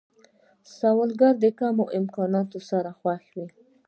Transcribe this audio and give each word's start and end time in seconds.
سوالګر 0.77 1.33
د 1.43 1.45
کمو 1.59 1.85
امکاناتو 1.99 2.59
سره 2.69 2.89
خوښ 2.99 3.23
وي 3.35 3.47